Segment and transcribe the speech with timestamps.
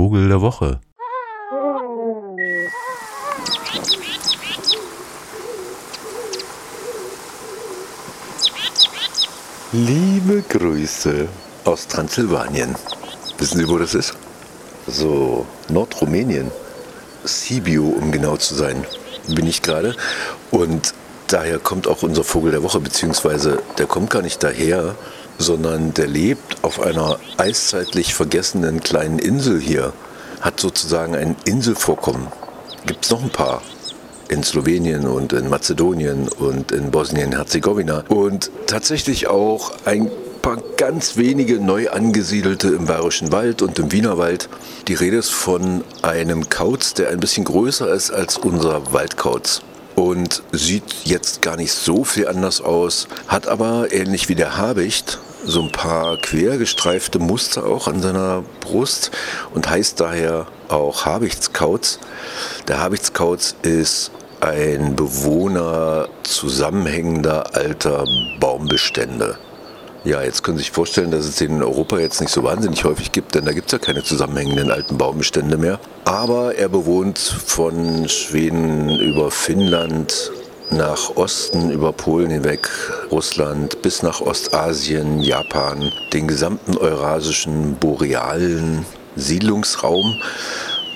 [0.00, 0.80] Vogel der Woche.
[9.72, 11.28] Liebe Grüße
[11.66, 12.74] aus Transsilvanien.
[13.36, 14.14] Wissen Sie, wo das ist?
[14.86, 16.50] So, Nordrumänien.
[17.24, 18.86] Sibiu, um genau zu sein,
[19.28, 19.94] bin ich gerade.
[20.50, 20.94] Und
[21.26, 24.94] daher kommt auch unser Vogel der Woche, beziehungsweise der kommt gar nicht daher,
[25.40, 29.92] sondern der lebt auf einer eiszeitlich vergessenen kleinen Insel hier,
[30.40, 32.26] hat sozusagen ein Inselvorkommen.
[32.86, 33.62] Gibt es noch ein paar
[34.28, 40.10] in Slowenien und in Mazedonien und in Bosnien-Herzegowina und tatsächlich auch ein
[40.42, 44.48] paar ganz wenige neu angesiedelte im Bayerischen Wald und im Wienerwald.
[44.88, 49.62] Die Rede ist von einem Kauz, der ein bisschen größer ist als unser Waldkauz
[49.96, 55.18] und sieht jetzt gar nicht so viel anders aus, hat aber ähnlich wie der Habicht
[55.44, 59.10] so ein paar quergestreifte Muster auch an seiner Brust
[59.54, 61.98] und heißt daher auch Habichtskauz.
[62.68, 64.10] Der Habichtskauz ist
[64.40, 68.04] ein Bewohner zusammenhängender alter
[68.38, 69.38] Baumbestände.
[70.02, 72.84] Ja, jetzt können Sie sich vorstellen, dass es den in Europa jetzt nicht so wahnsinnig
[72.84, 75.78] häufig gibt, denn da gibt es ja keine zusammenhängenden alten Baumbestände mehr.
[76.06, 80.32] Aber er bewohnt von Schweden über Finnland
[80.70, 82.68] nach Osten über Polen hinweg,
[83.10, 88.84] Russland bis nach Ostasien, Japan, den gesamten eurasischen borealen
[89.16, 90.20] Siedlungsraum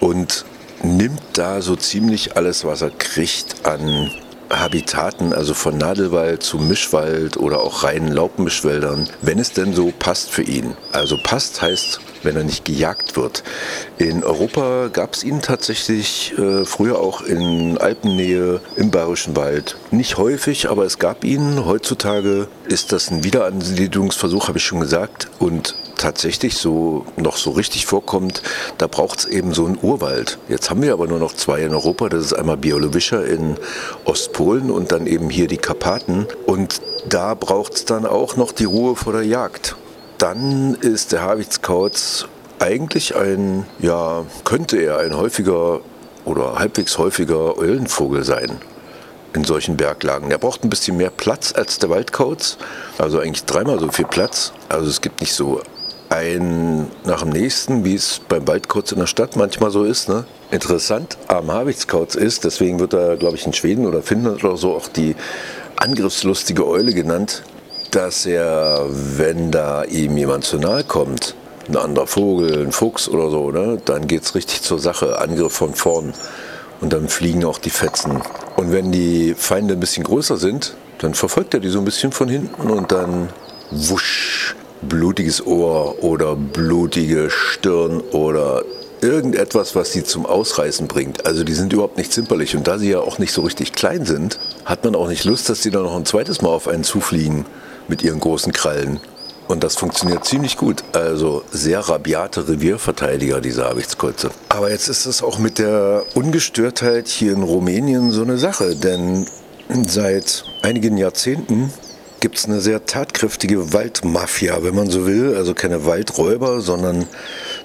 [0.00, 0.44] und
[0.82, 4.10] nimmt da so ziemlich alles, was er kriegt an
[4.52, 10.30] Habitaten, also von Nadelwald zu Mischwald oder auch reinen Laubmischwäldern, wenn es denn so passt
[10.30, 10.76] für ihn.
[10.92, 13.42] Also passt heißt, wenn er nicht gejagt wird.
[13.98, 19.76] In Europa gab es ihn tatsächlich äh, früher auch in Alpennähe im Bayerischen Wald.
[19.90, 21.64] Nicht häufig, aber es gab ihn.
[21.64, 25.28] Heutzutage ist das ein Wiederansiedlungsversuch, habe ich schon gesagt.
[25.38, 28.42] Und tatsächlich so noch so richtig vorkommt,
[28.78, 30.38] da braucht es eben so einen Urwald.
[30.48, 32.08] Jetzt haben wir aber nur noch zwei in Europa.
[32.08, 33.56] Das ist einmal Bialowischer in
[34.04, 36.26] Ostpolen und dann eben hier die Karpaten.
[36.46, 39.76] Und da braucht es dann auch noch die Ruhe vor der Jagd.
[40.18, 42.26] Dann ist der Habichtskauz
[42.58, 45.80] eigentlich ein, ja, könnte er ein häufiger
[46.24, 48.58] oder halbwegs häufiger Eulenvogel sein
[49.34, 50.30] in solchen Berglagen.
[50.30, 52.58] Er braucht ein bisschen mehr Platz als der Waldkauz,
[52.98, 54.52] also eigentlich dreimal so viel Platz.
[54.68, 55.60] Also es gibt nicht so
[56.12, 60.08] ein nach dem nächsten, wie es beim Waldkauz in der Stadt manchmal so ist.
[60.08, 60.24] Ne?
[60.50, 64.74] Interessant am Habichtskauz ist, deswegen wird er, glaube ich, in Schweden oder Finnland oder so
[64.74, 65.16] auch die
[65.76, 67.42] angriffslustige Eule genannt,
[67.90, 71.34] dass er, wenn da ihm jemand zu nahe kommt,
[71.68, 75.18] ein anderer Vogel, ein Fuchs oder so, ne, dann geht es richtig zur Sache.
[75.20, 76.12] Angriff von vorn.
[76.80, 78.20] Und dann fliegen auch die Fetzen.
[78.56, 82.10] Und wenn die Feinde ein bisschen größer sind, dann verfolgt er die so ein bisschen
[82.10, 83.28] von hinten und dann
[83.70, 84.41] wusch,
[84.82, 88.62] blutiges Ohr oder blutige Stirn oder
[89.00, 91.26] irgendetwas, was sie zum Ausreißen bringt.
[91.26, 92.56] Also die sind überhaupt nicht zimperlich.
[92.56, 95.48] Und da sie ja auch nicht so richtig klein sind, hat man auch nicht Lust,
[95.48, 97.44] dass sie dann noch ein zweites Mal auf einen zufliegen
[97.88, 99.00] mit ihren großen Krallen.
[99.48, 100.84] Und das funktioniert ziemlich gut.
[100.92, 104.30] Also sehr rabiate Revierverteidiger, diese Habichtskreuze.
[104.48, 108.76] Aber jetzt ist es auch mit der Ungestörtheit hier in Rumänien so eine Sache.
[108.76, 109.26] Denn
[109.86, 111.72] seit einigen Jahrzehnten
[112.22, 115.34] gibt es eine sehr tatkräftige Waldmafia, wenn man so will.
[115.36, 117.06] Also keine Waldräuber, sondern,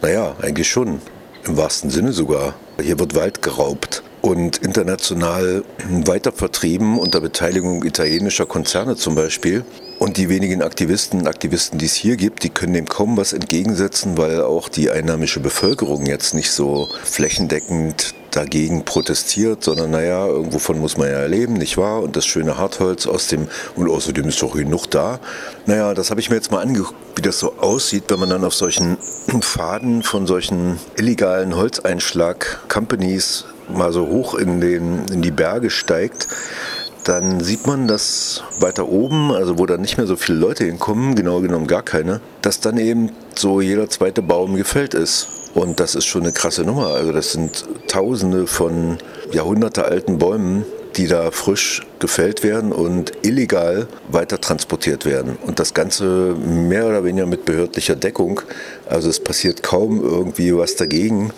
[0.00, 1.02] naja, eigentlich schon.
[1.44, 2.54] Im wahrsten Sinne sogar.
[2.80, 5.64] Hier wird Wald geraubt und international
[6.06, 9.64] weiter vertrieben unter Beteiligung italienischer Konzerne zum Beispiel.
[9.98, 13.32] Und die wenigen Aktivisten und Aktivisten, die es hier gibt, die können dem kaum was
[13.32, 20.78] entgegensetzen, weil auch die einheimische Bevölkerung jetzt nicht so flächendeckend dagegen protestiert, sondern naja, irgendwovon
[20.78, 22.02] muss man ja leben, nicht wahr?
[22.02, 25.20] Und das schöne Hartholz aus dem, und außerdem ist doch genug da.
[25.66, 28.44] Naja, das habe ich mir jetzt mal angeguckt, wie das so aussieht, wenn man dann
[28.44, 28.96] auf solchen
[29.40, 36.28] Pfaden von solchen illegalen Holzeinschlag-Companies mal so hoch in, den, in die Berge steigt
[37.04, 41.14] dann sieht man, dass weiter oben, also wo dann nicht mehr so viele Leute hinkommen,
[41.14, 45.28] genau genommen gar keine, dass dann eben so jeder zweite Baum gefällt ist.
[45.54, 46.88] Und das ist schon eine krasse Nummer.
[46.88, 48.98] Also das sind Tausende von
[49.30, 50.64] jahrhundertealten Bäumen,
[50.96, 55.36] die da frisch gefällt werden und illegal weiter transportiert werden.
[55.46, 58.40] Und das Ganze mehr oder weniger mit behördlicher Deckung.
[58.86, 61.32] Also es passiert kaum irgendwie was dagegen.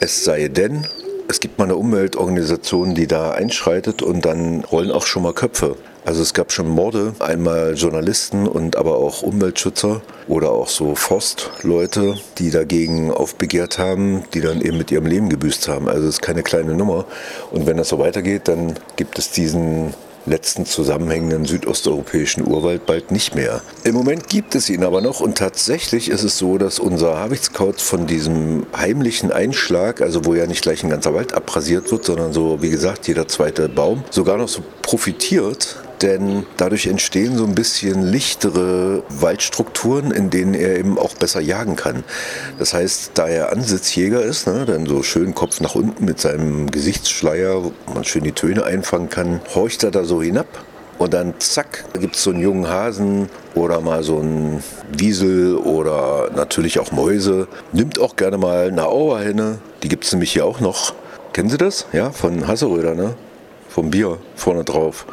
[0.00, 0.86] Es sei denn,
[1.28, 5.76] es gibt mal eine Umweltorganisation, die da einschreitet und dann rollen auch schon mal Köpfe.
[6.04, 12.18] Also es gab schon Morde, einmal Journalisten und aber auch Umweltschützer oder auch so Forstleute,
[12.36, 15.88] die dagegen aufbegehrt haben, die dann eben mit ihrem Leben gebüßt haben.
[15.88, 17.06] Also es ist keine kleine Nummer.
[17.50, 19.94] Und wenn das so weitergeht, dann gibt es diesen
[20.26, 23.62] letzten zusammenhängenden südosteuropäischen Urwald bald nicht mehr.
[23.84, 27.82] Im Moment gibt es ihn aber noch und tatsächlich ist es so, dass unser Habichtskauz
[27.82, 32.32] von diesem heimlichen Einschlag, also wo ja nicht gleich ein ganzer Wald abrasiert wird, sondern
[32.32, 37.54] so, wie gesagt, jeder zweite Baum, sogar noch so profitiert denn dadurch entstehen so ein
[37.54, 42.04] bisschen lichtere Waldstrukturen, in denen er eben auch besser jagen kann.
[42.58, 46.70] Das heißt, da er Ansitzjäger ist, ne, dann so schön Kopf nach unten mit seinem
[46.70, 50.46] Gesichtsschleier, wo man schön die Töne einfangen kann, horcht er da so hinab
[50.98, 54.62] und dann zack, gibt es so einen jungen Hasen oder mal so einen
[54.96, 57.48] Wiesel oder natürlich auch Mäuse.
[57.72, 60.94] Nimmt auch gerne mal eine Auerhenne, die gibt es nämlich hier auch noch.
[61.32, 61.86] Kennen Sie das?
[61.92, 63.14] Ja, von Hasseröder, ne?
[63.68, 65.06] Vom Bier vorne drauf.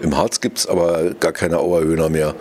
[0.00, 2.34] Im Harz gibt es aber gar keine Auerhöhner mehr.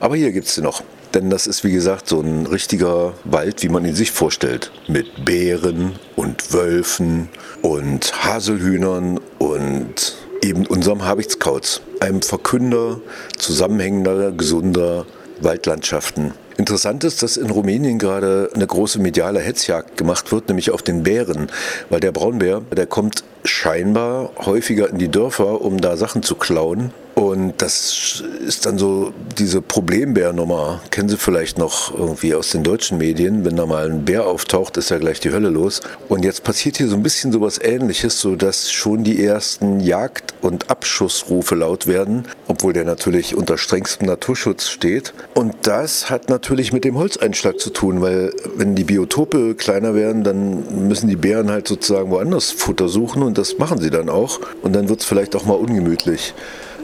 [0.00, 0.82] Aber hier gibt es sie noch.
[1.14, 4.72] Denn das ist wie gesagt so ein richtiger Wald, wie man ihn sich vorstellt.
[4.88, 7.28] Mit Bären und Wölfen
[7.62, 11.82] und Haselhühnern und eben unserem Habichtskauz.
[12.00, 13.00] Einem Verkünder
[13.38, 15.06] zusammenhängender, gesunder
[15.40, 16.32] Waldlandschaften.
[16.56, 21.02] Interessant ist, dass in Rumänien gerade eine große mediale Hetzjagd gemacht wird, nämlich auf den
[21.02, 21.50] Bären,
[21.90, 26.92] weil der Braunbär, der kommt scheinbar häufiger in die Dörfer, um da Sachen zu klauen
[27.24, 30.80] und das ist dann so diese Problembär-Nummer.
[30.90, 33.44] Kennen Sie vielleicht noch irgendwie aus den deutschen Medien.
[33.44, 35.80] Wenn da mal ein Bär auftaucht, ist ja gleich die Hölle los.
[36.08, 40.70] Und jetzt passiert hier so ein bisschen sowas ähnliches, sodass schon die ersten Jagd- und
[40.70, 45.14] Abschussrufe laut werden, obwohl der natürlich unter strengstem Naturschutz steht.
[45.34, 50.24] Und das hat natürlich mit dem Holzeinschlag zu tun, weil wenn die Biotope kleiner werden,
[50.24, 54.40] dann müssen die Bären halt sozusagen woanders Futter suchen und das machen sie dann auch.
[54.62, 56.34] Und dann wird es vielleicht auch mal ungemütlich.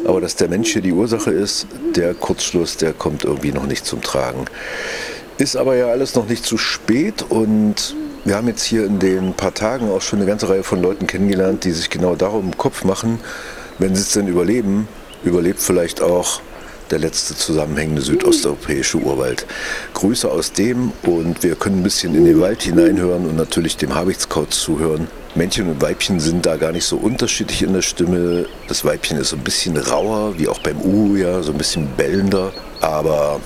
[0.04, 3.84] Aber dass der Mensch hier die Ursache ist, der Kurzschluss, der kommt irgendwie noch nicht
[3.84, 4.46] zum Tragen.
[5.38, 7.94] Ist aber ja alles noch nicht zu spät und
[8.24, 11.06] wir haben jetzt hier in den paar Tagen auch schon eine ganze Reihe von Leuten
[11.06, 13.18] kennengelernt, die sich genau darum im Kopf machen,
[13.78, 14.88] wenn sie es denn überleben,
[15.24, 16.42] überlebt vielleicht auch
[16.90, 19.46] der letzte zusammenhängende südosteuropäische Urwald.
[19.94, 23.94] Grüße aus dem und wir können ein bisschen in den Wald hineinhören und natürlich dem
[23.94, 25.08] Habichtskauz zuhören.
[25.34, 28.46] Männchen und Weibchen sind da gar nicht so unterschiedlich in der Stimme.
[28.68, 31.88] Das Weibchen ist so ein bisschen rauer, wie auch beim Uhu, ja, so ein bisschen
[31.96, 32.52] bellender.
[32.80, 33.40] Aber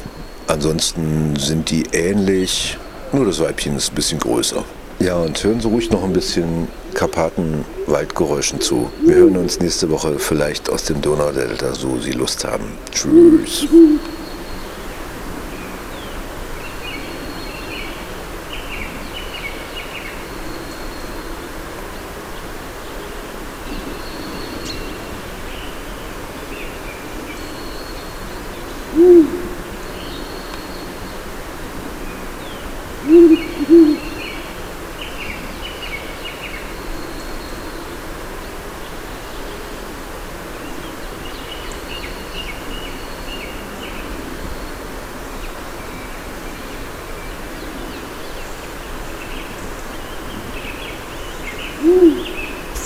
[0.46, 2.78] ansonsten sind die ähnlich,
[3.12, 4.64] nur das Weibchen ist ein bisschen größer.
[5.00, 8.90] Ja, und hören Sie ruhig noch ein bisschen Karpatenwaldgeräuschen zu.
[9.04, 12.64] Wir hören uns nächste Woche vielleicht aus dem Donaudelta, so Sie Lust haben.
[12.92, 13.66] Tschüss.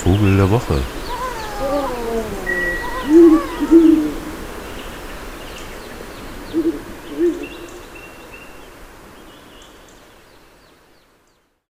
[0.09, 0.98] Vogel der Woche.